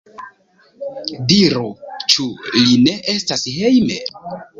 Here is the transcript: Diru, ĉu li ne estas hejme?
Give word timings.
Diru, 1.31 1.67
ĉu 2.13 2.25
li 2.55 2.79
ne 2.87 2.95
estas 3.15 3.45
hejme? 3.59 3.99